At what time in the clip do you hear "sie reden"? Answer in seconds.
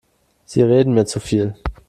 0.45-0.95